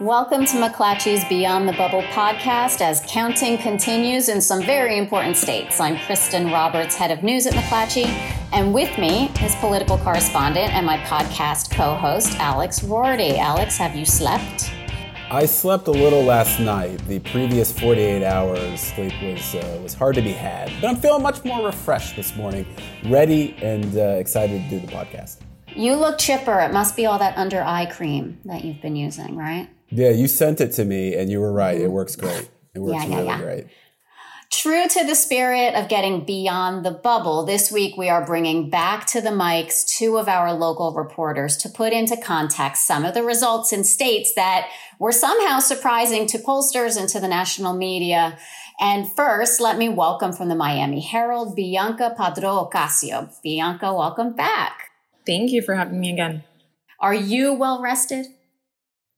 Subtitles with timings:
[0.00, 5.80] Welcome to McClatchy's Beyond the Bubble podcast as counting continues in some very important states.
[5.80, 8.04] I'm Kristen Roberts, head of news at McClatchy,
[8.52, 13.38] and with me is political correspondent and my podcast co host, Alex Roarty.
[13.38, 14.70] Alex, have you slept?
[15.30, 16.98] I slept a little last night.
[17.08, 21.22] The previous 48 hours sleep was uh, was hard to be had, but I'm feeling
[21.22, 22.66] much more refreshed this morning,
[23.06, 25.38] ready and uh, excited to do the podcast.
[25.74, 26.60] You look chipper.
[26.60, 29.70] It must be all that under eye cream that you've been using, right?
[29.96, 31.74] Yeah, you sent it to me, and you were right.
[31.80, 31.92] It mm-hmm.
[31.92, 32.50] works great.
[32.74, 33.40] It works yeah, yeah, really yeah.
[33.40, 33.66] great.
[34.52, 39.06] True to the spirit of getting beyond the bubble, this week we are bringing back
[39.06, 43.22] to the mics two of our local reporters to put into context some of the
[43.22, 44.68] results in states that
[44.98, 48.38] were somehow surprising to pollsters and to the national media.
[48.78, 53.32] And first, let me welcome from the Miami Herald, Bianca Padro Ocasio.
[53.42, 54.90] Bianca, welcome back.
[55.26, 56.44] Thank you for having me again.
[57.00, 58.26] Are you well rested?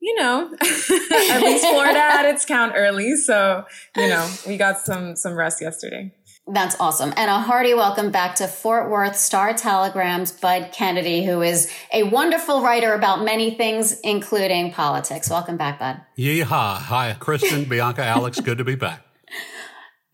[0.00, 3.16] You know, at least Florida had its count early.
[3.16, 3.64] So,
[3.96, 6.12] you know, we got some some rest yesterday.
[6.50, 7.12] That's awesome.
[7.14, 12.04] And a hearty welcome back to Fort Worth Star Telegram's Bud Kennedy, who is a
[12.04, 15.28] wonderful writer about many things, including politics.
[15.28, 16.00] Welcome back, Bud.
[16.16, 16.78] Yeehaw.
[16.78, 18.40] Hi, Kristen, Bianca, Alex.
[18.40, 19.07] Good to be back.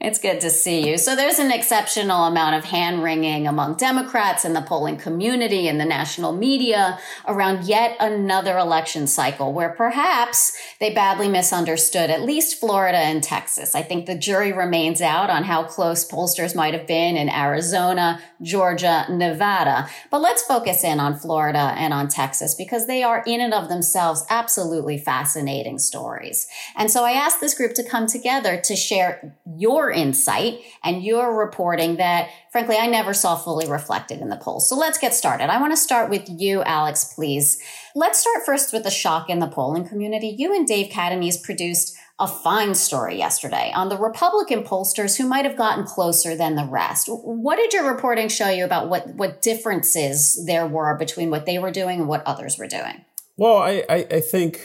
[0.05, 0.98] It's good to see you.
[0.98, 5.80] So there's an exceptional amount of hand wringing among Democrats and the polling community and
[5.80, 12.61] the national media around yet another election cycle where perhaps they badly misunderstood at least
[12.61, 13.74] Florida and Texas.
[13.74, 18.20] I think the jury remains out on how close pollsters might have been in Arizona,
[18.42, 19.89] Georgia, Nevada.
[20.11, 23.70] But let's focus in on Florida and on Texas because they are in and of
[23.70, 26.46] themselves absolutely fascinating stories.
[26.77, 31.39] And so I asked this group to come together to share your insight and your
[31.39, 34.69] reporting that, frankly, I never saw fully reflected in the polls.
[34.69, 35.51] So let's get started.
[35.51, 37.62] I want to start with you, Alex, please.
[37.95, 40.34] Let's start first with the shock in the polling community.
[40.36, 45.45] You and Dave Catanese produced a fine story yesterday on the Republican pollsters who might
[45.45, 47.08] have gotten closer than the rest.
[47.08, 51.58] What did your reporting show you about what, what differences there were between what they
[51.58, 53.05] were doing and what others were doing?
[53.36, 54.61] Well, I, I, I think,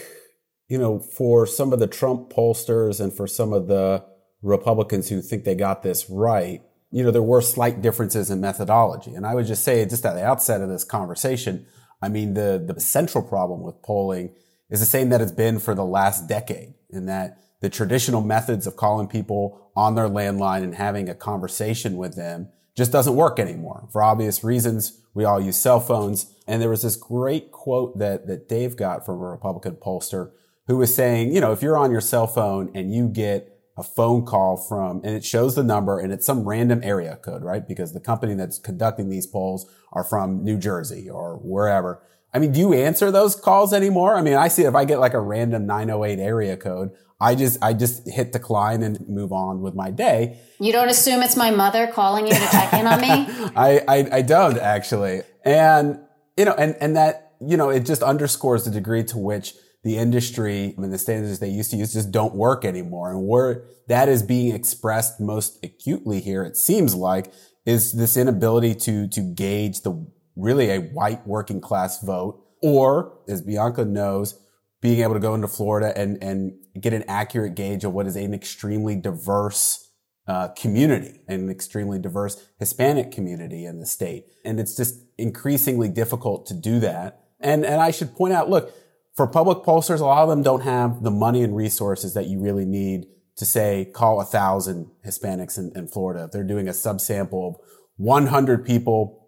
[0.68, 4.04] you know, for some of the Trump pollsters and for some of the
[4.42, 9.14] Republicans who think they got this right, you know, there were slight differences in methodology.
[9.14, 11.66] And I would just say, just at the outset of this conversation,
[12.02, 14.34] I mean, the, the central problem with polling
[14.70, 18.66] is the same that it's been for the last decade in that the traditional methods
[18.66, 23.38] of calling people on their landline and having a conversation with them just doesn't work
[23.38, 23.88] anymore.
[23.92, 26.34] For obvious reasons, we all use cell phones.
[26.46, 30.30] And there was this great quote that, that Dave got from a Republican pollster
[30.66, 33.49] who was saying, you know, if you're on your cell phone and you get
[33.80, 37.42] a phone call from, and it shows the number and it's some random area code,
[37.42, 37.66] right?
[37.66, 42.02] Because the company that's conducting these polls are from New Jersey or wherever.
[42.32, 44.16] I mean, do you answer those calls anymore?
[44.16, 47.58] I mean, I see if I get like a random 908 area code, I just,
[47.62, 50.38] I just hit decline and move on with my day.
[50.58, 53.08] You don't assume it's my mother calling you to check in on me?
[53.56, 55.22] I, I, I don't actually.
[55.44, 56.00] And,
[56.36, 59.96] you know, and, and that, you know, it just underscores the degree to which the
[59.96, 63.10] industry I mean, the standards they used to use just don't work anymore.
[63.10, 67.32] And where that is being expressed most acutely here, it seems like,
[67.66, 73.42] is this inability to, to gauge the really a white working class vote or as
[73.42, 74.38] Bianca knows,
[74.80, 78.16] being able to go into Florida and, and get an accurate gauge of what is
[78.16, 79.88] an extremely diverse
[80.26, 84.26] uh, community, an extremely diverse Hispanic community in the state.
[84.44, 87.24] And it's just increasingly difficult to do that.
[87.40, 88.72] And, and I should point out, look,
[89.16, 92.40] for public pollsters, a lot of them don't have the money and resources that you
[92.40, 93.06] really need
[93.36, 96.24] to say, call a thousand Hispanics in, in Florida.
[96.24, 97.56] If they're doing a subsample of
[97.96, 99.20] 100 people,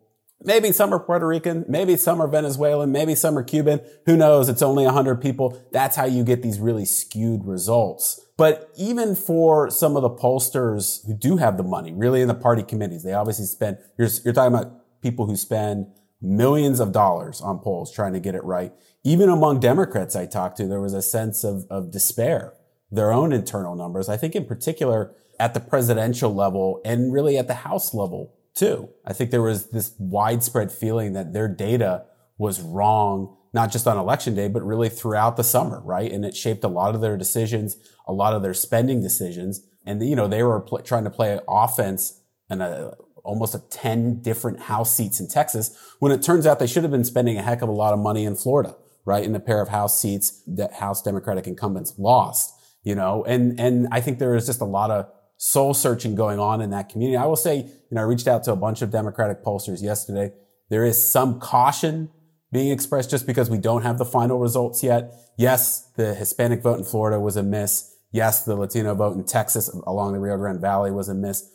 [0.45, 3.81] Maybe some are Puerto Rican, maybe some are Venezuelan, maybe some are Cuban.
[4.07, 4.49] Who knows?
[4.49, 5.63] It's only 100 people.
[5.71, 8.21] That's how you get these really skewed results.
[8.37, 12.35] But even for some of the pollsters who do have the money, really in the
[12.35, 15.87] party committees, they obviously spend, you're, you're talking about people who spend
[16.21, 18.73] millions of dollars on polls trying to get it right.
[19.05, 22.55] Even among Democrats I talked to, there was a sense of, of despair,
[22.91, 24.09] their own internal numbers.
[24.09, 28.89] I think in particular at the presidential level and really at the House level too.
[29.05, 32.05] I think there was this widespread feeling that their data
[32.39, 36.11] was wrong, not just on election day, but really throughout the summer, right?
[36.11, 37.77] And it shaped a lot of their decisions,
[38.07, 39.67] a lot of their spending decisions.
[39.87, 42.95] And, you know, they were pl- trying to play offense and a,
[43.25, 46.93] almost a 10 different House seats in Texas when it turns out they should have
[46.93, 49.25] been spending a heck of a lot of money in Florida, right?
[49.25, 52.53] In a pair of House seats that House Democratic incumbents lost,
[52.83, 55.07] you know, and, and I think there is just a lot of
[55.37, 57.17] soul searching going on in that community.
[57.17, 60.33] I will say, you know, I reached out to a bunch of Democratic pollsters yesterday.
[60.71, 62.11] There is some caution
[62.53, 65.15] being expressed just because we don't have the final results yet.
[65.37, 67.97] Yes, the Hispanic vote in Florida was a miss.
[68.13, 71.51] Yes, the Latino vote in Texas along the Rio Grande Valley was a miss.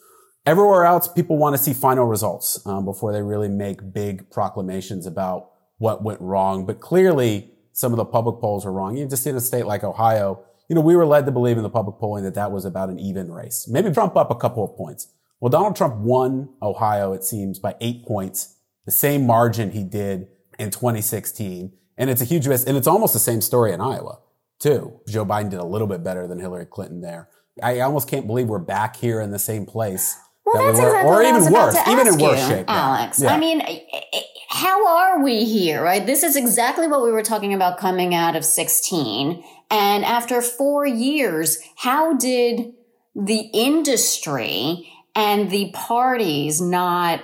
[0.45, 5.05] Everywhere else, people want to see final results um, before they really make big proclamations
[5.05, 6.65] about what went wrong.
[6.65, 8.97] But clearly, some of the public polls were wrong.
[8.97, 11.63] You just in a state like Ohio, you know, we were led to believe in
[11.63, 13.67] the public polling that that was about an even race.
[13.67, 15.07] Maybe Trump up a couple of points.
[15.39, 20.27] Well, Donald Trump won Ohio, it seems, by eight points, the same margin he did
[20.57, 21.71] in 2016.
[21.97, 22.63] And it's a huge miss.
[22.63, 24.19] And it's almost the same story in Iowa,
[24.59, 24.99] too.
[25.07, 27.29] Joe Biden did a little bit better than Hillary Clinton there.
[27.61, 30.15] I almost can't believe we're back here in the same place.
[30.45, 32.65] Well, that's we were, exactly or even worse, even in worse you, shape.
[32.69, 33.19] Alex.
[33.19, 33.33] Yeah.
[33.33, 33.61] I mean,
[34.49, 36.05] how are we here, right?
[36.05, 39.43] This is exactly what we were talking about coming out of 16.
[39.69, 42.73] And after four years, how did
[43.15, 47.21] the industry and the parties not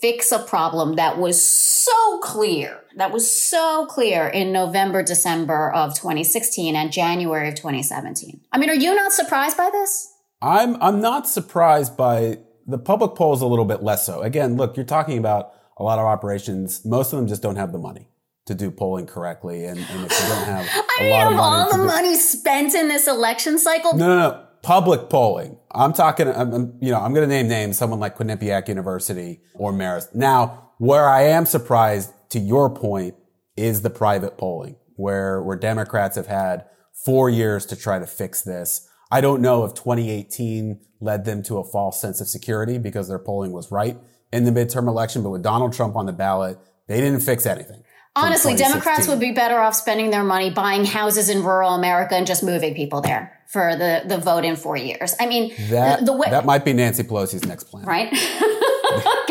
[0.00, 5.94] fix a problem that was so clear, that was so clear in November, December of
[5.94, 8.40] 2016 and January of 2017?
[8.50, 10.12] I mean, are you not surprised by this?
[10.40, 14.22] I'm I'm not surprised by the public polls a little bit less so.
[14.22, 16.84] Again, look, you're talking about a lot of operations.
[16.84, 18.08] Most of them just don't have the money
[18.46, 20.66] to do polling correctly, and, and if you don't have
[21.00, 24.06] I a mean, lot of all the do- money spent in this election cycle, no,
[24.08, 25.58] no, no, public polling.
[25.72, 26.28] I'm talking.
[26.28, 27.78] I'm, I'm- you know, I'm going to name names.
[27.78, 30.14] Someone like Quinnipiac University or Marist.
[30.14, 33.14] Now, where I am surprised, to your point,
[33.56, 36.64] is the private polling, where where Democrats have had
[37.04, 38.88] four years to try to fix this.
[39.10, 43.18] I don't know if 2018 led them to a false sense of security because their
[43.18, 43.96] polling was right
[44.32, 46.58] in the midterm election, but with Donald Trump on the ballot,
[46.88, 47.82] they didn't fix anything.
[48.16, 52.26] honestly, Democrats would be better off spending their money buying houses in rural America and
[52.26, 55.14] just moving people there for the, the vote in four years.
[55.20, 57.84] I mean, That, the, the way, that might be Nancy Pelosi's next plan.
[57.84, 58.10] right?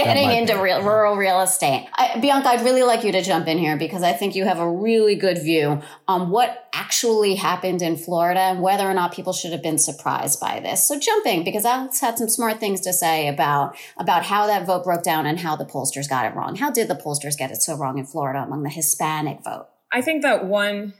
[0.05, 1.87] Getting might into real, rural real estate.
[1.93, 4.59] I, Bianca, I'd really like you to jump in here because I think you have
[4.59, 9.33] a really good view on what actually happened in Florida and whether or not people
[9.33, 10.87] should have been surprised by this.
[10.87, 14.65] So jump in because Alex had some smart things to say about, about how that
[14.65, 16.55] vote broke down and how the pollsters got it wrong.
[16.55, 19.67] How did the pollsters get it so wrong in Florida among the Hispanic vote?
[19.91, 20.93] I think that one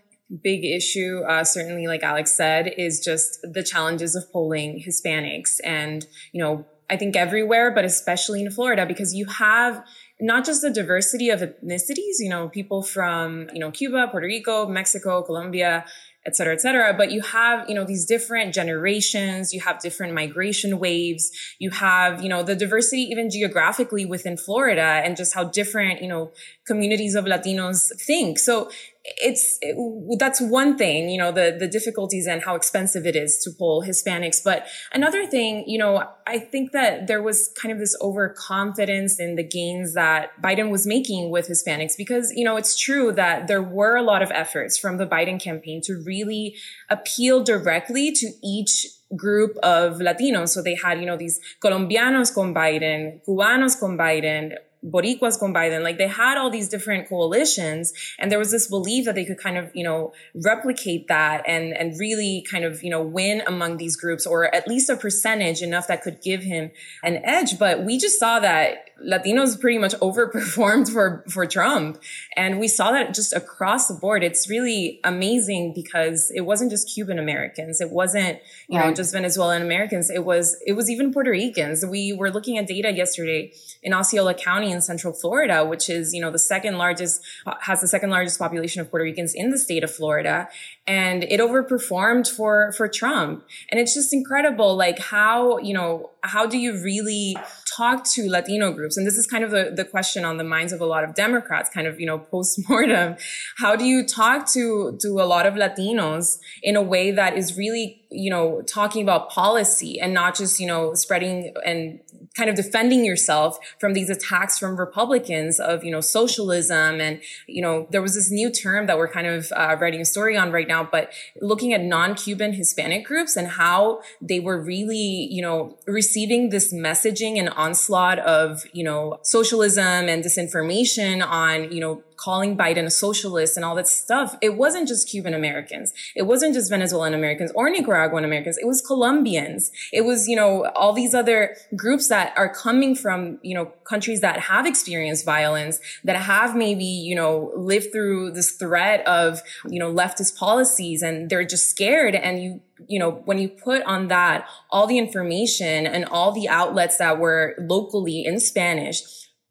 [0.43, 6.05] big issue, uh, certainly like Alex said, is just the challenges of polling Hispanics and,
[6.31, 9.83] you know, I think everywhere, but especially in Florida, because you have
[10.19, 14.67] not just the diversity of ethnicities, you know, people from, you know, Cuba, Puerto Rico,
[14.67, 15.85] Mexico, Colombia,
[16.27, 16.93] et cetera, et cetera.
[16.93, 22.21] But you have, you know, these different generations, you have different migration waves, you have,
[22.21, 26.31] you know, the diversity even geographically within Florida and just how different, you know,
[26.67, 28.37] communities of Latinos think.
[28.37, 28.69] So
[29.03, 29.75] it's it,
[30.19, 33.83] that's one thing you know the the difficulties and how expensive it is to poll
[33.83, 34.43] hispanics.
[34.43, 39.35] But another thing you know i think that there was kind of this overconfidence in
[39.35, 43.61] the gains that biden was making with hispanics because you know it's true that there
[43.61, 46.55] were a lot of efforts from the biden campaign to really
[46.89, 50.49] appeal directly to each group of latinos.
[50.49, 55.83] So they had you know these colombianos con biden cubanos con biden Boricuas con Biden,
[55.83, 59.37] like they had all these different coalitions and there was this belief that they could
[59.37, 63.77] kind of, you know, replicate that and, and really kind of, you know, win among
[63.77, 66.71] these groups or at least a percentage enough that could give him
[67.03, 67.59] an edge.
[67.59, 72.01] But we just saw that Latinos pretty much overperformed for, for Trump.
[72.35, 74.23] And we saw that just across the board.
[74.23, 77.81] It's really amazing because it wasn't just Cuban Americans.
[77.81, 80.09] It wasn't, you know, just Venezuelan Americans.
[80.09, 81.85] It was, it was even Puerto Ricans.
[81.85, 86.21] We were looking at data yesterday in Osceola County in Central Florida, which is, you
[86.21, 87.21] know, the second largest,
[87.61, 90.49] has the second largest population of Puerto Ricans in the state of Florida.
[90.87, 93.45] And it overperformed for, for Trump.
[93.69, 97.35] And it's just incredible, like how, you know, how do you really
[97.75, 98.97] talk to Latino groups?
[98.97, 101.15] And this is kind of the, the question on the minds of a lot of
[101.15, 103.15] Democrats, kind of, you know, post-mortem.
[103.57, 107.57] How do you talk to, to a lot of Latinos in a way that is
[107.57, 111.99] really, you know, talking about policy and not just, you know, spreading and
[112.35, 117.01] kind of defending yourself from these attacks from Republicans of, you know, socialism.
[117.01, 120.05] And, you know, there was this new term that we're kind of uh, writing a
[120.05, 121.11] story on right now, but
[121.41, 127.37] looking at non-Cuban Hispanic groups and how they were really, you know, receiving this messaging
[127.37, 133.57] and onslaught of, you know, socialism and disinformation on, you know, calling Biden a socialist
[133.57, 134.35] and all that stuff.
[134.41, 135.91] It wasn't just Cuban Americans.
[136.15, 138.57] It wasn't just Venezuelan Americans or Nicaraguan Americans.
[138.59, 139.71] It was Colombians.
[139.91, 144.21] It was, you know, all these other groups that are coming from, you know, countries
[144.21, 149.79] that have experienced violence, that have maybe, you know, lived through this threat of, you
[149.79, 152.13] know, leftist policies and they're just scared.
[152.13, 156.47] And you, you know, when you put on that all the information and all the
[156.47, 159.01] outlets that were locally in Spanish,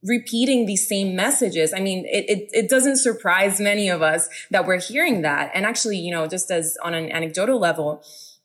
[0.02, 1.72] repeating these same messages.
[1.74, 5.50] I mean, it, it, it, doesn't surprise many of us that we're hearing that.
[5.54, 8.02] And actually, you know, just as on an anecdotal level,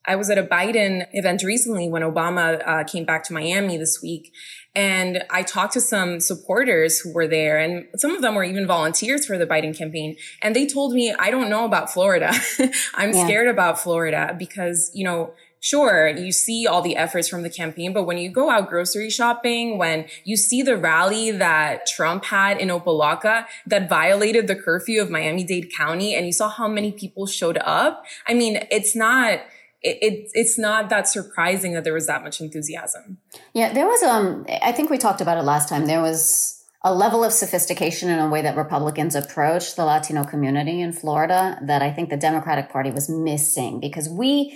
[0.07, 4.01] I was at a Biden event recently when Obama uh, came back to Miami this
[4.01, 4.33] week.
[4.75, 8.67] And I talked to some supporters who were there, and some of them were even
[8.67, 10.17] volunteers for the Biden campaign.
[10.41, 12.33] And they told me, I don't know about Florida.
[12.93, 13.25] I'm yeah.
[13.25, 17.93] scared about Florida because, you know, sure, you see all the efforts from the campaign,
[17.93, 22.59] but when you go out grocery shopping, when you see the rally that Trump had
[22.59, 27.25] in Opa-locka that violated the curfew of Miami-Dade County, and you saw how many people
[27.25, 29.39] showed up, I mean, it's not,
[29.81, 33.17] it, it, it's not that surprising that there was that much enthusiasm.
[33.53, 35.85] Yeah, there was um I think we talked about it last time.
[35.85, 40.81] There was a level of sophistication in a way that Republicans approached the Latino community
[40.81, 44.55] in Florida that I think the Democratic Party was missing because we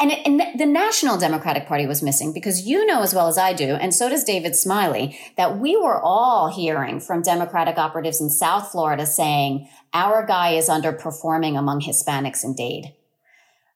[0.00, 3.52] and, and the National Democratic Party was missing because you know as well as I
[3.52, 8.30] do, and so does David Smiley, that we were all hearing from Democratic operatives in
[8.30, 12.94] South Florida saying our guy is underperforming among Hispanics in Dade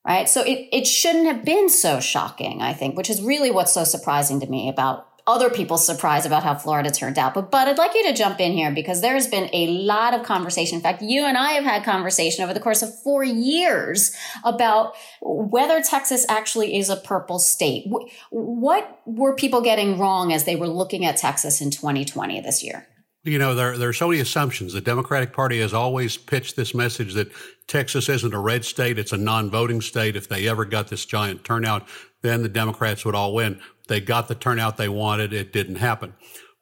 [0.06, 0.28] right?
[0.28, 3.84] So it, it shouldn't have been so shocking, I think, which is really what's so
[3.84, 7.34] surprising to me about other people's surprise about how Florida turned out.
[7.34, 10.22] But, but I'd like you to jump in here because there's been a lot of
[10.22, 10.76] conversation.
[10.76, 14.14] In fact, you and I have had conversation over the course of four years
[14.44, 17.90] about whether Texas actually is a purple state.
[18.30, 22.86] What were people getting wrong as they were looking at Texas in 2020 this year?
[23.24, 24.72] You know, there, there are so many assumptions.
[24.72, 27.32] The Democratic Party has always pitched this message that
[27.66, 30.14] Texas isn't a red state, it's a non voting state.
[30.14, 31.88] If they ever got this giant turnout,
[32.26, 33.60] then the Democrats would all win.
[33.88, 36.14] They got the turnout they wanted, it didn't happen.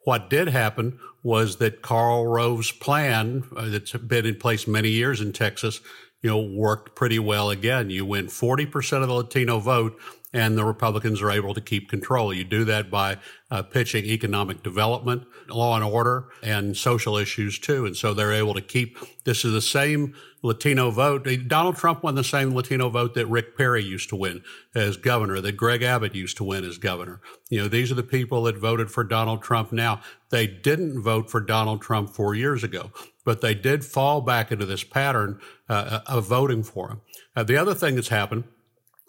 [0.05, 5.21] What did happen was that Karl Rove's plan, uh, that's been in place many years
[5.21, 5.81] in Texas,
[6.23, 7.91] you know, worked pretty well again.
[7.91, 9.99] You win 40% of the Latino vote
[10.35, 12.35] and the Republicans are able to keep control.
[12.35, 13.19] You do that by
[13.53, 17.87] uh, pitching economic development, law and order, and social issues too.
[17.87, 21.27] And so they're able to keep this is the same Latino vote.
[21.47, 24.43] Donald Trump won the same Latino vote that Rick Perry used to win
[24.75, 27.21] as governor, that Greg Abbott used to win as governor.
[27.49, 30.01] You know, these are the people that voted for Donald Trump now.
[30.31, 32.91] They didn't vote for Donald Trump four years ago,
[33.25, 37.01] but they did fall back into this pattern uh, of voting for him.
[37.37, 38.45] Uh, the other thing that's happened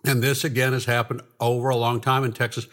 [0.07, 2.67] and this again has happened over a long time in Texas.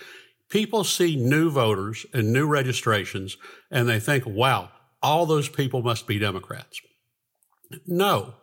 [0.49, 3.37] People see new voters and new registrations
[3.71, 4.71] and they think, wow,
[5.03, 6.81] all those people must be Democrats.
[7.87, 8.35] No.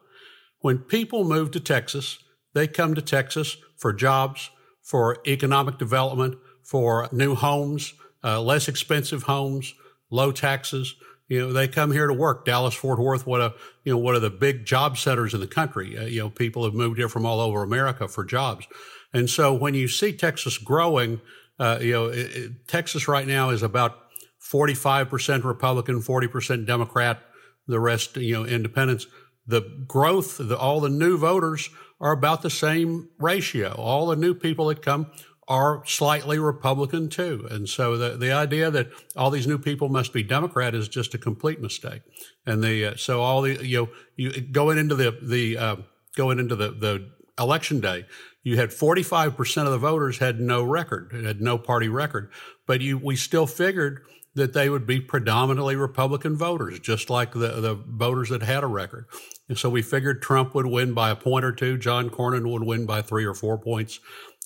[0.59, 2.17] When people move to Texas,
[2.53, 4.49] they come to Texas for jobs,
[4.83, 7.93] for economic development, for new homes,
[8.23, 9.73] uh, less expensive homes,
[10.09, 10.95] low taxes.
[11.29, 12.43] You know, they come here to work.
[12.43, 15.47] Dallas, Fort Worth, what a, you know, one of the big job centers in the
[15.47, 15.97] country.
[15.97, 18.67] Uh, you know, people have moved here from all over America for jobs.
[19.13, 21.21] And so when you see Texas growing,
[21.59, 23.97] uh, you know, it, it, Texas right now is about
[24.41, 27.21] 45% Republican, 40% Democrat,
[27.67, 29.05] the rest, you know, independents.
[29.45, 31.69] The growth, the, all the new voters
[32.01, 33.73] are about the same ratio.
[33.73, 35.11] All the new people that come
[35.49, 37.47] are slightly Republican too.
[37.49, 41.15] And so the, the idea that all these new people must be Democrat is just
[41.15, 42.03] a complete mistake.
[42.45, 45.75] And the, uh, so all the, you know, you going into the, the, uh,
[46.15, 48.05] going into the, the election day,
[48.43, 52.31] you had 45% of the voters had no record, had no party record,
[52.67, 54.01] but you, we still figured
[54.35, 58.67] that they would be predominantly Republican voters, just like the, the voters that had a
[58.67, 59.05] record.
[59.47, 61.77] And so we figured Trump would win by a point or two.
[61.77, 63.99] John Cornyn would win by three or four points.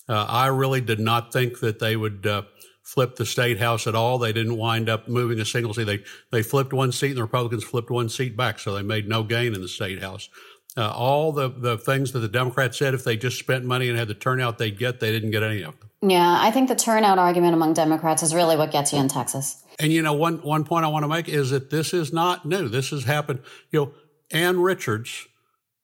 [0.08, 2.42] Uh, I really did not think that they would uh,
[2.82, 4.18] flip the state house at all.
[4.18, 5.84] They didn't wind up moving a single seat.
[5.84, 9.08] They they flipped one seat, and the Republicans flipped one seat back, so they made
[9.08, 10.28] no gain in the state house.
[10.76, 13.98] Uh, all the the things that the Democrats said if they just spent money and
[13.98, 16.10] had the turnout they'd get, they didn't get any of them.
[16.10, 19.64] Yeah, I think the turnout argument among Democrats is really what gets you in Texas.
[19.78, 22.44] And you know, one one point I want to make is that this is not
[22.44, 22.68] new.
[22.68, 23.40] This has happened.
[23.70, 23.92] You know,
[24.30, 25.26] Ann Richards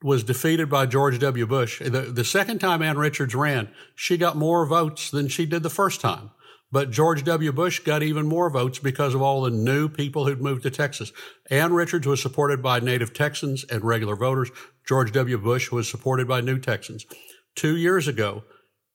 [0.02, 1.46] was defeated by George W.
[1.46, 1.80] Bush.
[1.80, 5.70] The, the second time Ann Richards ran, she got more votes than she did the
[5.70, 6.30] first time.
[6.72, 7.52] But George W.
[7.52, 11.12] Bush got even more votes because of all the new people who'd moved to Texas.
[11.50, 14.50] Ann Richards was supported by native Texans and regular voters.
[14.86, 15.36] George W.
[15.36, 17.06] Bush was supported by new Texans.
[17.56, 18.44] Two years ago,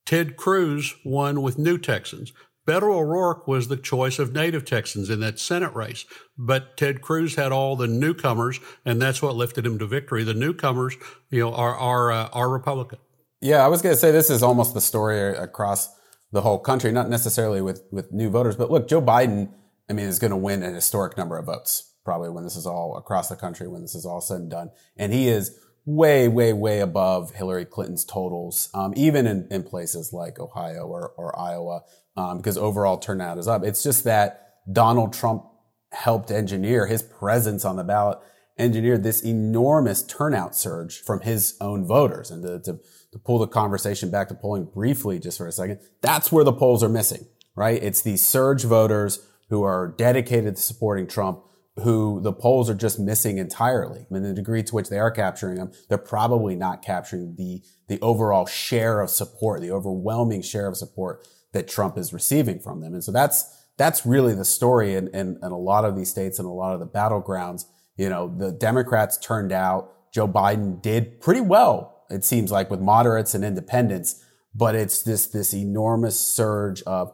[0.05, 2.31] Ted Cruz won with new Texans.
[2.67, 6.05] Beto O'Rourke was the choice of native Texans in that Senate race,
[6.37, 10.23] but Ted Cruz had all the newcomers, and that's what lifted him to victory.
[10.23, 10.95] The newcomers,
[11.29, 12.99] you know, are are uh, are Republican.
[13.41, 15.89] Yeah, I was going to say this is almost the story across
[16.31, 19.51] the whole country, not necessarily with with new voters, but look, Joe Biden,
[19.89, 22.67] I mean, is going to win an historic number of votes probably when this is
[22.67, 26.27] all across the country when this is all said and done, and he is way,
[26.27, 31.37] way, way above Hillary Clinton's totals, um, even in, in places like Ohio or, or
[31.39, 31.81] Iowa
[32.17, 33.63] um, because overall turnout is up.
[33.63, 35.45] It's just that Donald Trump
[35.91, 38.19] helped engineer his presence on the ballot,
[38.57, 42.31] engineered this enormous turnout surge from his own voters.
[42.31, 42.79] And to, to,
[43.11, 46.53] to pull the conversation back to polling briefly just for a second, that's where the
[46.53, 47.81] polls are missing, right?
[47.81, 51.43] It's these surge voters who are dedicated to supporting Trump
[51.83, 53.99] who the polls are just missing entirely.
[53.99, 57.63] I mean, the degree to which they are capturing them, they're probably not capturing the,
[57.89, 62.79] the overall share of support, the overwhelming share of support that Trump is receiving from
[62.79, 62.93] them.
[62.93, 66.39] And so that's, that's really the story in, in, in a lot of these states
[66.39, 67.65] and a lot of the battlegrounds.
[67.97, 69.91] You know, the Democrats turned out.
[70.13, 74.23] Joe Biden did pretty well, it seems like, with moderates and independents.
[74.53, 77.13] But it's this, this enormous surge of,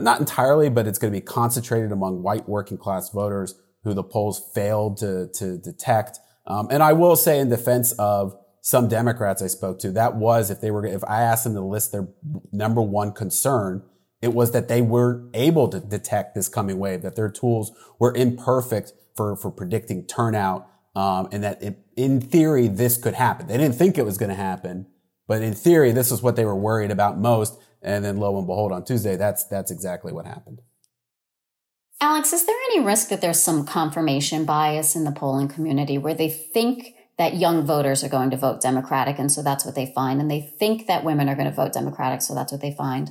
[0.00, 4.02] not entirely, but it's going to be concentrated among white working class voters who the
[4.02, 6.18] polls failed to, to detect.
[6.46, 10.50] Um, and I will say in defense of some Democrats I spoke to, that was
[10.50, 12.08] if they were, if I asked them to list their
[12.52, 13.82] number one concern,
[14.20, 18.14] it was that they weren't able to detect this coming wave, that their tools were
[18.14, 20.66] imperfect for, for predicting turnout.
[20.96, 23.46] Um, and that it, in theory, this could happen.
[23.46, 24.86] They didn't think it was going to happen,
[25.28, 27.56] but in theory, this is what they were worried about most.
[27.82, 30.60] And then lo and behold, on Tuesday, that's, that's exactly what happened.
[32.00, 36.14] Alex, is there any risk that there's some confirmation bias in the polling community where
[36.14, 39.86] they think that young voters are going to vote Democratic and so that's what they
[39.86, 42.72] find, and they think that women are going to vote Democratic, so that's what they
[42.72, 43.10] find?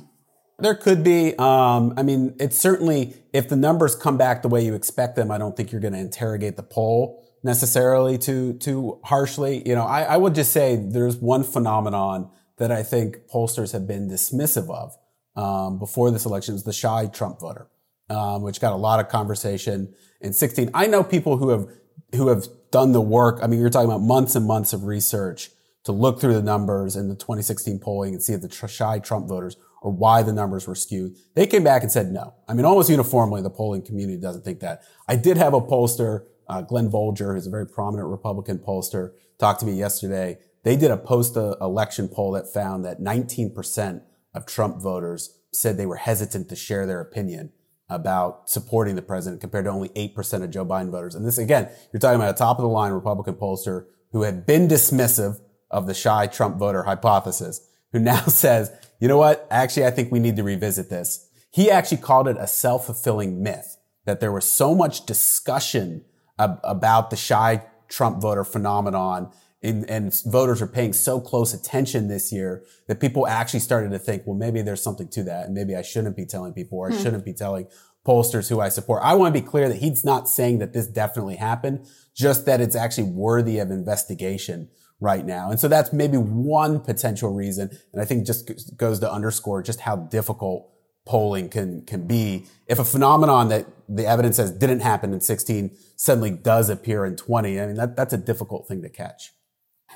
[0.58, 1.36] There could be.
[1.38, 5.30] Um, I mean, it's certainly if the numbers come back the way you expect them.
[5.30, 9.62] I don't think you're going to interrogate the poll necessarily too too harshly.
[9.68, 13.86] You know, I, I would just say there's one phenomenon that I think pollsters have
[13.86, 14.96] been dismissive of
[15.36, 17.68] um, before this election is the shy Trump voter
[18.10, 20.70] um, which got a lot of conversation in 16.
[20.74, 21.68] I know people who have
[22.14, 23.40] who have done the work.
[23.42, 25.50] I mean, you're talking about months and months of research
[25.84, 29.28] to look through the numbers in the 2016 polling and see if the shy Trump
[29.28, 31.16] voters or why the numbers were skewed.
[31.34, 32.34] They came back and said no.
[32.48, 34.82] I mean, almost uniformly, the polling community doesn't think that.
[35.06, 39.58] I did have a pollster, uh, Glen Bolger, who's a very prominent Republican pollster, talk
[39.60, 40.38] to me yesterday.
[40.64, 44.02] They did a post-election poll that found that 19%
[44.34, 47.52] of Trump voters said they were hesitant to share their opinion
[47.88, 51.14] about supporting the president compared to only 8% of Joe Biden voters.
[51.14, 54.46] And this, again, you're talking about a top of the line Republican pollster who had
[54.46, 58.70] been dismissive of the shy Trump voter hypothesis, who now says,
[59.00, 59.46] you know what?
[59.50, 61.28] Actually, I think we need to revisit this.
[61.50, 66.04] He actually called it a self-fulfilling myth that there was so much discussion
[66.38, 72.06] ab- about the shy Trump voter phenomenon and, and, voters are paying so close attention
[72.06, 75.46] this year that people actually started to think, well, maybe there's something to that.
[75.46, 77.02] And maybe I shouldn't be telling people or I hmm.
[77.02, 77.66] shouldn't be telling
[78.06, 79.02] pollsters who I support.
[79.04, 82.60] I want to be clear that he's not saying that this definitely happened, just that
[82.60, 85.50] it's actually worthy of investigation right now.
[85.50, 87.70] And so that's maybe one potential reason.
[87.92, 90.70] And I think just goes to underscore just how difficult
[91.04, 92.46] polling can, can be.
[92.66, 97.16] If a phenomenon that the evidence says didn't happen in 16 suddenly does appear in
[97.16, 99.32] 20, I mean, that, that's a difficult thing to catch.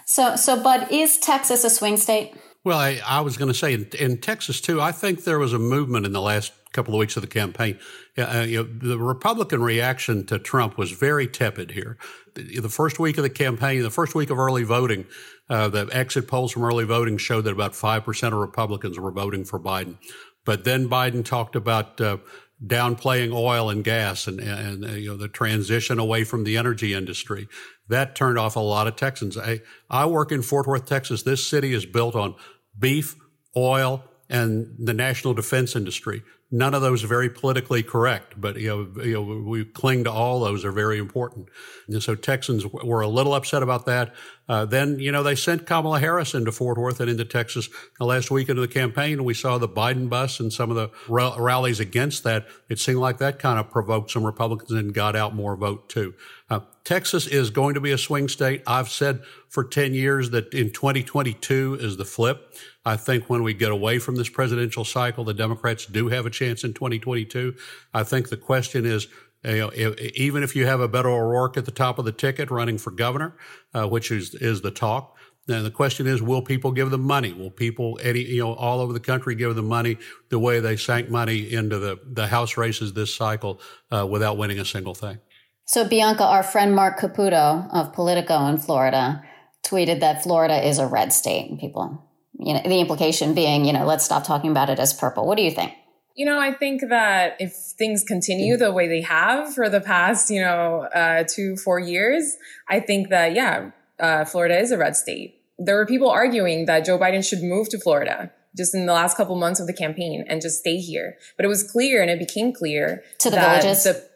[0.07, 2.35] So, so, Bud, is Texas a swing state?
[2.65, 4.81] Well, I, I was going to say in, in, Texas too.
[4.81, 7.79] I think there was a movement in the last couple of weeks of the campaign.
[8.17, 11.99] Uh, you know, the Republican reaction to Trump was very tepid here.
[12.35, 15.07] The, the first week of the campaign, the first week of early voting,
[15.51, 19.11] uh, the exit polls from early voting showed that about five percent of Republicans were
[19.11, 19.99] voting for Biden.
[20.45, 22.19] But then Biden talked about uh,
[22.65, 27.49] downplaying oil and gas and, and, you know the transition away from the energy industry
[27.89, 29.37] that turned off a lot of Texans.
[29.37, 31.23] I, I work in Fort Worth, Texas.
[31.23, 32.35] This city is built on
[32.79, 33.17] beef,
[33.57, 36.23] oil, and the national defense industry.
[36.55, 40.13] None of those are very politically correct, but you know, you know, we cling to
[40.13, 41.49] all those are very important.
[41.89, 44.15] And so Texans were a little upset about that.
[44.47, 48.05] Uh, then, you know, they sent Kamala Harris into Fort Worth and into Texas the
[48.05, 49.25] last weekend of the campaign.
[49.25, 52.47] We saw the Biden bus and some of the ra- rallies against that.
[52.69, 56.13] It seemed like that kind of provoked some Republicans and got out more vote too.
[56.51, 58.63] Uh, Texas is going to be a swing state.
[58.67, 62.55] I've said for 10 years that in 2022 is the flip.
[62.85, 66.31] I think when we get away from this presidential cycle, the Democrats do have a
[66.31, 67.55] chance in 2022.
[67.95, 69.07] I think the question is,
[69.45, 69.73] you know,
[70.15, 72.91] even if you have a Beto O'Rourke at the top of the ticket running for
[72.91, 73.37] governor,
[73.75, 75.17] uh, which is is the talk,
[75.47, 77.33] then the question is, will people give them money?
[77.33, 80.77] Will people, any, you know, all over the country give them money the way they
[80.77, 85.19] sank money into the, the House races this cycle uh, without winning a single thing?
[85.65, 89.23] So, Bianca, our friend Marc Caputo of Politico in Florida
[89.65, 91.51] tweeted that Florida is a red state.
[91.51, 92.05] And people,
[92.39, 95.27] you know, the implication being, you know, let's stop talking about it as purple.
[95.27, 95.73] What do you think?
[96.15, 100.31] You know, I think that if things continue the way they have for the past,
[100.31, 102.37] you know, uh, two, four years,
[102.69, 105.41] I think that, yeah, uh, Florida is a red state.
[105.59, 109.17] There were people arguing that Joe Biden should move to Florida just in the last
[109.17, 111.17] couple months of the campaign and just stay here.
[111.37, 113.85] But it was clear and it became clear to the villages.
[113.85, 114.07] The,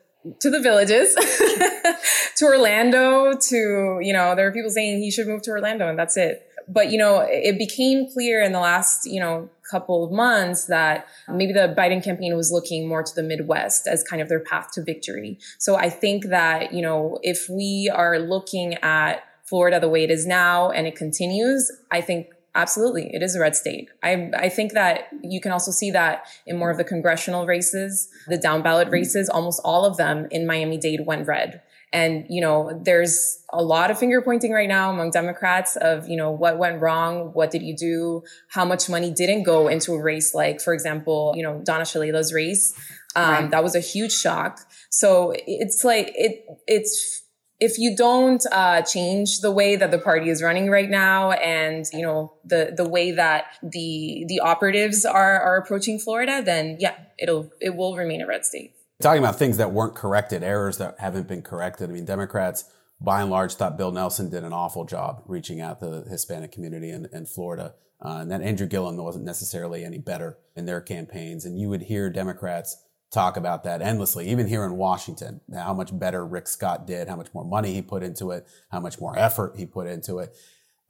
[0.40, 1.14] to the villages,
[2.36, 5.98] to Orlando, to, you know, there are people saying he should move to Orlando and
[5.98, 6.42] that's it.
[6.68, 11.06] But, you know, it became clear in the last, you know, couple of months that
[11.28, 14.70] maybe the Biden campaign was looking more to the Midwest as kind of their path
[14.72, 15.38] to victory.
[15.58, 20.10] So I think that, you know, if we are looking at Florida the way it
[20.10, 23.88] is now and it continues, I think absolutely it is a red state.
[24.02, 28.08] I, I think that you can also see that in more of the congressional races,
[28.26, 31.62] the down ballot races, almost all of them in Miami Dade went red.
[31.92, 36.16] And, you know, there's a lot of finger pointing right now among Democrats of, you
[36.16, 37.30] know, what went wrong?
[37.32, 38.22] What did you do?
[38.50, 42.32] How much money didn't go into a race like, for example, you know, Donna Shalala's
[42.34, 42.74] race?
[43.14, 43.50] Um, right.
[43.50, 44.60] That was a huge shock.
[44.90, 47.22] So it's like, it, it's,
[47.58, 51.86] if you don't uh, change the way that the party is running right now and
[51.92, 56.94] you know the the way that the the operatives are are approaching Florida then yeah
[57.18, 60.98] it'll it will remain a red state Talking about things that weren't corrected, errors that
[60.98, 61.90] haven't been corrected.
[61.90, 62.64] I mean, Democrats,
[62.98, 66.50] by and large, thought Bill Nelson did an awful job reaching out to the Hispanic
[66.50, 67.74] community in, in Florida.
[68.02, 71.44] Uh, and that Andrew Gillum wasn't necessarily any better in their campaigns.
[71.44, 75.96] And you would hear Democrats talk about that endlessly, even here in Washington, how much
[75.96, 79.16] better Rick Scott did, how much more money he put into it, how much more
[79.18, 80.36] effort he put into it.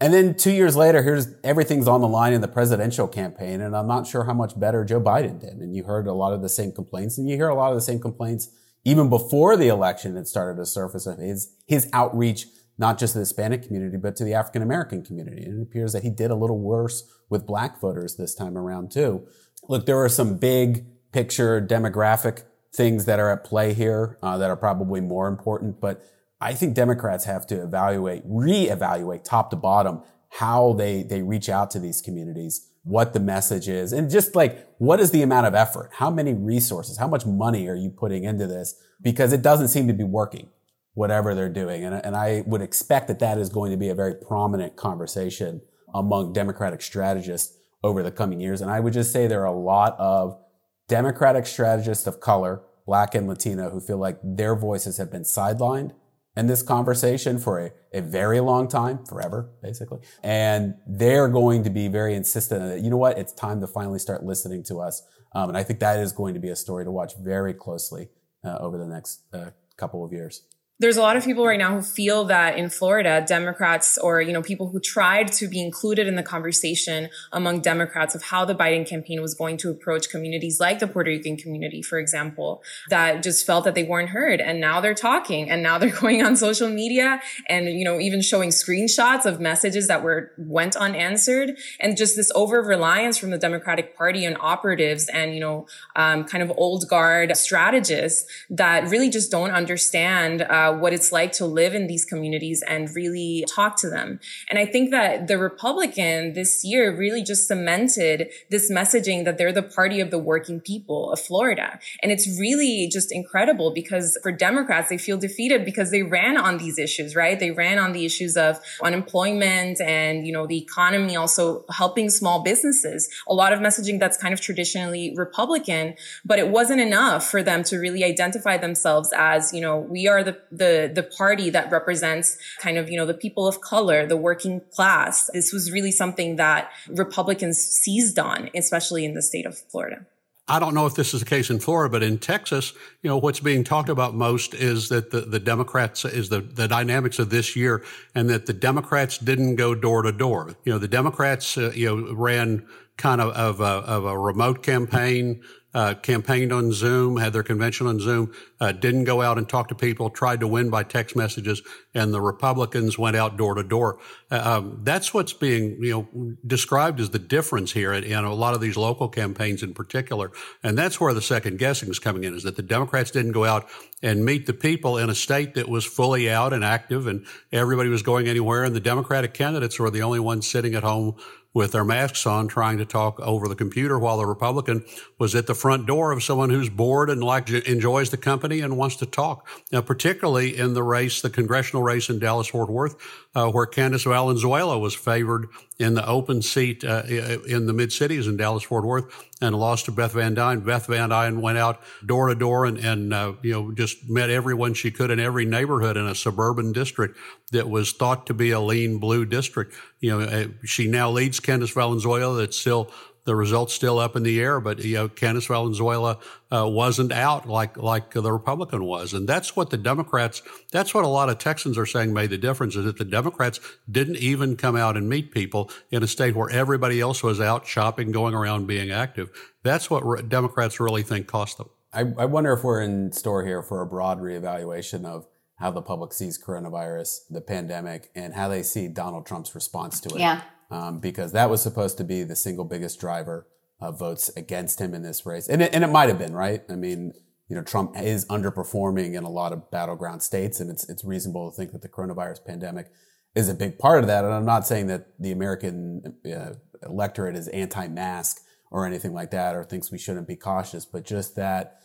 [0.01, 3.63] And then two years later, here's everything's on the line in the presidential campaign.
[3.63, 5.55] And I'm not sure how much better Joe Biden did.
[5.55, 7.77] And you heard a lot of the same complaints and you hear a lot of
[7.77, 8.51] the same complaints
[8.85, 12.47] even before the election it started to surface of his, his outreach,
[12.79, 15.43] not just to the Hispanic community, but to the African American community.
[15.45, 18.93] And it appears that he did a little worse with black voters this time around
[18.93, 19.27] too.
[19.69, 22.43] Look, there are some big picture demographic
[22.75, 26.05] things that are at play here uh, that are probably more important, but
[26.43, 31.71] I think Democrats have to evaluate, reevaluate top to bottom how they, they reach out
[31.71, 35.55] to these communities, what the message is, and just like, what is the amount of
[35.55, 35.89] effort?
[35.95, 36.99] How many resources?
[36.99, 38.75] How much money are you putting into this?
[39.01, 40.51] Because it doesn't seem to be working,
[40.93, 41.83] whatever they're doing.
[41.83, 45.63] And, and I would expect that that is going to be a very prominent conversation
[45.95, 48.61] among Democratic strategists over the coming years.
[48.61, 50.43] And I would just say there are a lot of
[50.89, 55.93] Democratic strategists of color, black and Latino, who feel like their voices have been sidelined
[56.37, 59.99] in this conversation for a, a very long time, forever, basically.
[60.23, 63.99] And they're going to be very insistent that, you know what, it's time to finally
[63.99, 65.03] start listening to us.
[65.35, 68.09] Um, and I think that is going to be a story to watch very closely
[68.45, 70.47] uh, over the next uh, couple of years
[70.79, 74.33] there's a lot of people right now who feel that in Florida, Democrats or, you
[74.33, 78.55] know, people who tried to be included in the conversation among Democrats of how the
[78.55, 83.23] Biden campaign was going to approach communities like the Puerto Rican community, for example, that
[83.23, 84.39] just felt that they weren't heard.
[84.39, 88.21] And now they're talking and now they're going on social media and, you know, even
[88.21, 93.39] showing screenshots of messages that were, went unanswered and just this over reliance from the
[93.39, 99.09] Democratic party and operatives and, you know, um, kind of old guard strategists that really
[99.09, 103.45] just don't understand, uh, uh, what it's like to live in these communities and really
[103.49, 104.21] talk to them.
[104.51, 109.53] And I think that the Republican this year really just cemented this messaging that they're
[109.53, 111.79] the party of the working people of Florida.
[112.03, 116.59] And it's really just incredible because for Democrats, they feel defeated because they ran on
[116.59, 117.39] these issues, right?
[117.39, 122.43] They ran on the issues of unemployment and, you know, the economy also helping small
[122.43, 123.09] businesses.
[123.29, 127.63] A lot of messaging that's kind of traditionally Republican, but it wasn't enough for them
[127.65, 132.39] to really identify themselves as, you know, we are the, the the party that represents
[132.61, 135.31] kind of you know the people of color the working class.
[135.33, 140.07] This was really something that republicans seized on especially in the state of florida.
[140.49, 143.17] I don't know if this is the case in Florida, but in Texas, you know,
[143.19, 147.31] what's being talked about most is that the, the Democrats is the, the dynamics of
[147.31, 147.83] this year
[148.15, 150.55] and that the Democrats didn't go door to door.
[150.65, 152.65] You know, the Democrats, uh, you know, ran
[152.97, 155.43] kind of, of, a, of a remote campaign
[155.77, 159.69] uh, campaigned on Zoom, had their convention on Zoom, uh, didn't go out and talk
[159.69, 161.61] to people, tried to win by text messages,
[161.93, 163.99] and the Republicans went out door to door.
[164.31, 168.33] Uh, um, that's what's being, you know, described as the difference here in, in, a
[168.33, 170.33] lot of these local campaigns in particular.
[170.63, 173.45] And that's where the second guessing is coming in, is that the Democrats didn't go
[173.45, 173.69] out
[174.03, 177.91] and meet the people in a state that was fully out and active and everybody
[177.91, 178.65] was going anywhere.
[178.65, 181.17] And the Democratic candidates were the only ones sitting at home
[181.57, 184.85] with their masks on trying to talk over the computer while the Republican
[185.19, 188.77] was at the front door of someone who's bored and like enjoys the company and
[188.77, 189.49] wants to talk.
[189.73, 192.97] Now, particularly in the race, the congressional race in Dallas Fort Worth,
[193.35, 195.47] uh, where Candace Valenzuela was favored
[195.79, 197.03] in the open seat uh,
[197.47, 200.61] in the mid cities in Dallas Fort Worth and lost to Beth Van Duyne.
[200.61, 204.31] Beth Van Duyne went out door to door and, and uh, you know just met
[204.31, 207.19] everyone she could in every neighborhood in a suburban district
[207.53, 209.75] that was thought to be a lean blue district.
[210.01, 212.39] You know, uh, she now leads Candace Valenzuela.
[212.39, 212.91] That's still
[213.27, 216.19] The results still up in the air, but you know, Candace Valenzuela
[216.51, 220.43] uh, wasn't out like like the Republican was, and that's what the Democrats.
[220.73, 223.61] That's what a lot of Texans are saying made the difference is that the Democrats
[223.91, 227.67] didn't even come out and meet people in a state where everybody else was out
[227.67, 229.31] shopping, going around, being active.
[229.63, 231.69] That's what re- Democrats really think cost them.
[231.93, 235.83] I, I wonder if we're in store here for a broad reevaluation of how the
[235.83, 240.21] public sees coronavirus, the pandemic, and how they see Donald Trump's response to it.
[240.21, 240.43] Yeah.
[240.69, 243.47] Um, because that was supposed to be the single biggest driver
[243.81, 245.49] of votes against him in this race.
[245.49, 246.63] And it, and it might have been, right?
[246.69, 247.13] I mean,
[247.49, 251.49] you know, Trump is underperforming in a lot of battleground states, and it's, it's reasonable
[251.49, 252.89] to think that the coronavirus pandemic
[253.37, 254.25] is a big part of that.
[254.25, 258.41] And I'm not saying that the American uh, electorate is anti-mask
[258.73, 261.79] or anything like that, or thinks we shouldn't be cautious, but just that,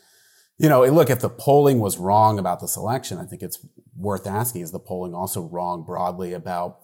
[0.58, 3.64] you know, look, if the polling was wrong about this election, I think it's
[3.96, 6.80] worth asking, is the polling also wrong broadly about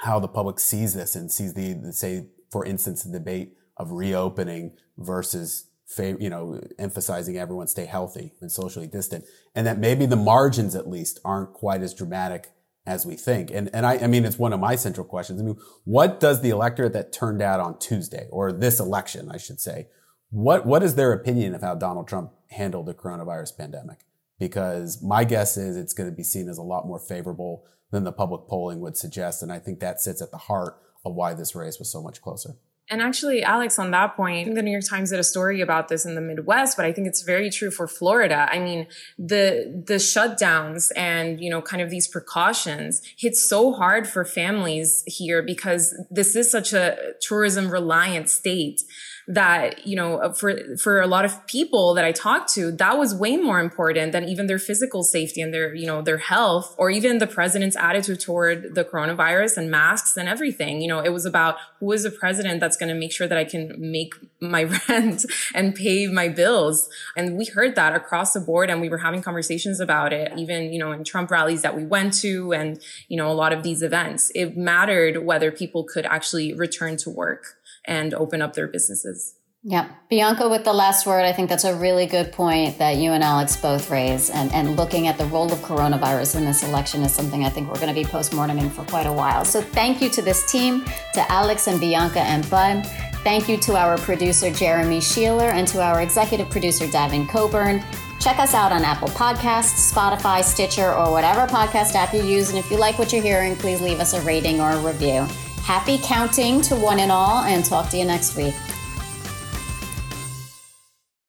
[0.00, 4.76] how the public sees this and sees the, say, for instance, the debate of reopening
[4.98, 5.66] versus
[5.98, 10.88] you know, emphasizing everyone stay healthy and socially distant, and that maybe the margins at
[10.88, 12.48] least aren't quite as dramatic
[12.86, 13.50] as we think.
[13.50, 15.40] And and I, I mean, it's one of my central questions.
[15.40, 19.36] I mean, what does the electorate that turned out on Tuesday, or this election, I
[19.36, 19.88] should say,
[20.30, 23.98] what what is their opinion of how Donald Trump handled the coronavirus pandemic?
[24.38, 28.02] Because my guess is it's going to be seen as a lot more favorable than
[28.02, 29.40] the public polling would suggest.
[29.40, 32.20] And I think that sits at the heart of why this race was so much
[32.20, 32.56] closer.
[32.90, 36.04] And actually, Alex, on that point, the New York Times did a story about this
[36.04, 38.46] in the Midwest, but I think it's very true for Florida.
[38.50, 44.06] I mean, the, the shutdowns and, you know, kind of these precautions hit so hard
[44.06, 48.82] for families here because this is such a tourism reliant state
[49.26, 52.98] that, you know, uh, for, for a lot of people that I talked to, that
[52.98, 56.74] was way more important than even their physical safety and their, you know, their health
[56.78, 60.82] or even the president's attitude toward the coronavirus and masks and everything.
[60.82, 63.38] You know, it was about who is the president that's going to make sure that
[63.38, 66.88] I can make my rent and pay my bills.
[67.16, 70.72] And we heard that across the board and we were having conversations about it, even,
[70.72, 73.62] you know, in Trump rallies that we went to and, you know, a lot of
[73.62, 74.30] these events.
[74.34, 77.56] It mattered whether people could actually return to work
[77.86, 79.36] and open up their businesses.
[79.66, 79.88] Yeah.
[80.10, 81.24] Bianca with the last word.
[81.24, 84.28] I think that's a really good point that you and Alex both raise.
[84.28, 87.68] And, and looking at the role of coronavirus in this election is something I think
[87.68, 89.42] we're going to be postmorteming for quite a while.
[89.46, 92.86] So thank you to this team, to Alex and Bianca and Bud.
[93.24, 97.82] Thank you to our producer, Jeremy Sheeler, and to our executive producer, Davin Coburn.
[98.20, 102.50] Check us out on Apple Podcasts, Spotify, Stitcher, or whatever podcast app you use.
[102.50, 105.26] And if you like what you're hearing, please leave us a rating or a review.
[105.64, 108.54] Happy counting to one and all, and talk to you next week.